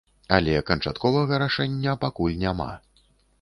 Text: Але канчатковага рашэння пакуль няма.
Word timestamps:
Але 0.35 0.53
канчатковага 0.69 1.39
рашэння 1.43 1.95
пакуль 2.07 2.41
няма. 2.47 2.71